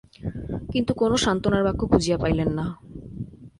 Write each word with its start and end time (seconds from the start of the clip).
কিন্তু 0.71 0.91
কোনো 0.93 1.15
সান্ত্বনার 1.17 1.63
বাক্য 1.63 1.81
খুঁজিয়া 1.91 2.17
পাইলেন 2.17 2.49
না। 2.57 2.65